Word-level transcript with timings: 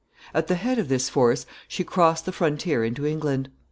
At 0.33 0.47
the 0.47 0.55
head 0.55 0.79
of 0.79 0.87
this 0.89 1.09
force 1.09 1.45
she 1.67 1.83
crossed 1.83 2.25
the 2.25 2.31
frontier 2.31 2.83
into 2.83 3.05
England. 3.05 3.49